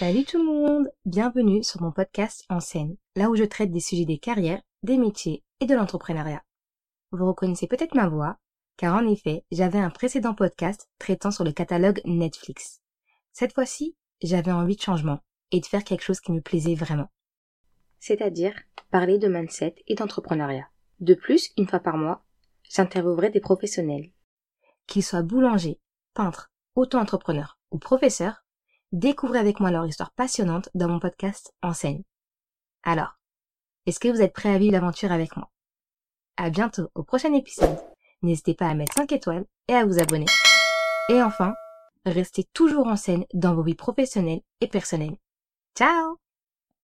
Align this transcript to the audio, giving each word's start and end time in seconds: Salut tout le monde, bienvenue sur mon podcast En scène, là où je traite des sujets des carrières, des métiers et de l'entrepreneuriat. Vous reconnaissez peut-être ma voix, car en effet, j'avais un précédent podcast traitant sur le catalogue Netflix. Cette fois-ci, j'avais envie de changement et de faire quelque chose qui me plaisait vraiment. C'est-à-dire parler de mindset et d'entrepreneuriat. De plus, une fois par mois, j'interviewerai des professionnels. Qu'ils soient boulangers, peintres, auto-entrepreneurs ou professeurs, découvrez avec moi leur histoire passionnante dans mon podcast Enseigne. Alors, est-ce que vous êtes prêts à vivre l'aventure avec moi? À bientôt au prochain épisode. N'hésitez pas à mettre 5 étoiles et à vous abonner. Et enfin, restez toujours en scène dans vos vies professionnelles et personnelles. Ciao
Salut 0.00 0.24
tout 0.24 0.38
le 0.38 0.44
monde, 0.44 0.90
bienvenue 1.04 1.62
sur 1.62 1.82
mon 1.82 1.92
podcast 1.92 2.46
En 2.48 2.60
scène, 2.60 2.96
là 3.16 3.28
où 3.28 3.36
je 3.36 3.44
traite 3.44 3.70
des 3.70 3.80
sujets 3.80 4.06
des 4.06 4.16
carrières, 4.16 4.62
des 4.82 4.96
métiers 4.96 5.44
et 5.60 5.66
de 5.66 5.74
l'entrepreneuriat. 5.74 6.42
Vous 7.10 7.26
reconnaissez 7.26 7.66
peut-être 7.66 7.94
ma 7.94 8.08
voix, 8.08 8.38
car 8.78 8.96
en 8.96 9.06
effet, 9.06 9.44
j'avais 9.52 9.78
un 9.78 9.90
précédent 9.90 10.32
podcast 10.32 10.88
traitant 10.98 11.30
sur 11.30 11.44
le 11.44 11.52
catalogue 11.52 12.00
Netflix. 12.06 12.80
Cette 13.34 13.52
fois-ci, 13.52 13.94
j'avais 14.22 14.52
envie 14.52 14.76
de 14.76 14.80
changement 14.80 15.20
et 15.50 15.60
de 15.60 15.66
faire 15.66 15.84
quelque 15.84 16.04
chose 16.04 16.20
qui 16.20 16.32
me 16.32 16.40
plaisait 16.40 16.74
vraiment. 16.74 17.10
C'est-à-dire 17.98 18.54
parler 18.90 19.18
de 19.18 19.28
mindset 19.28 19.74
et 19.86 19.96
d'entrepreneuriat. 19.96 20.70
De 21.00 21.12
plus, 21.12 21.50
une 21.58 21.68
fois 21.68 21.80
par 21.80 21.98
mois, 21.98 22.24
j'interviewerai 22.70 23.28
des 23.28 23.40
professionnels. 23.40 24.12
Qu'ils 24.86 25.04
soient 25.04 25.20
boulangers, 25.20 25.78
peintres, 26.14 26.50
auto-entrepreneurs 26.74 27.58
ou 27.70 27.78
professeurs, 27.78 28.46
découvrez 28.92 29.38
avec 29.38 29.60
moi 29.60 29.70
leur 29.70 29.86
histoire 29.86 30.12
passionnante 30.12 30.68
dans 30.74 30.88
mon 30.88 30.98
podcast 30.98 31.52
Enseigne. 31.62 32.02
Alors, 32.82 33.18
est-ce 33.86 34.00
que 34.00 34.08
vous 34.08 34.20
êtes 34.20 34.32
prêts 34.32 34.54
à 34.54 34.58
vivre 34.58 34.72
l'aventure 34.72 35.12
avec 35.12 35.36
moi? 35.36 35.50
À 36.36 36.50
bientôt 36.50 36.88
au 36.94 37.02
prochain 37.02 37.32
épisode. 37.34 37.78
N'hésitez 38.22 38.54
pas 38.54 38.68
à 38.68 38.74
mettre 38.74 38.94
5 38.94 39.12
étoiles 39.12 39.46
et 39.68 39.74
à 39.74 39.84
vous 39.84 39.98
abonner. 39.98 40.26
Et 41.08 41.22
enfin, 41.22 41.54
restez 42.04 42.44
toujours 42.52 42.86
en 42.86 42.96
scène 42.96 43.24
dans 43.34 43.54
vos 43.54 43.62
vies 43.62 43.74
professionnelles 43.74 44.42
et 44.60 44.68
personnelles. 44.68 45.16
Ciao 45.76 46.18